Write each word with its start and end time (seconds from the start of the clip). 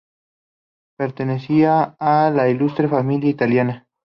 Pertenecía 0.97 1.95
a 1.99 2.27
una 2.33 2.49
ilustre 2.49 2.87
familia 2.87 3.29
italiana. 3.29 3.87